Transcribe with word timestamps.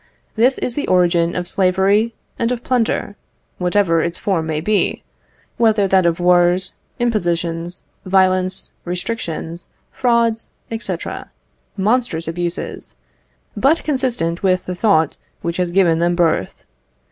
This 0.35 0.57
is 0.57 0.73
the 0.73 0.87
origin 0.87 1.35
of 1.35 1.47
slavery 1.47 2.15
and 2.39 2.51
of 2.51 2.63
plunder, 2.63 3.15
whatever 3.59 4.01
its 4.01 4.17
form 4.17 4.47
may 4.47 4.59
be 4.59 5.03
whether 5.57 5.87
that 5.87 6.07
of 6.07 6.19
wars, 6.19 6.73
impositions, 6.97 7.83
violence, 8.03 8.71
restrictions, 8.83 9.69
frauds, 9.91 10.47
&c. 10.75 10.95
monstrous 11.77 12.27
abuses, 12.27 12.95
but 13.55 13.83
consistent 13.83 14.41
with 14.41 14.65
the 14.65 14.73
thought 14.73 15.19
which 15.43 15.57
has 15.57 15.69
given 15.69 15.99
them 15.99 16.15
birth. 16.15 16.63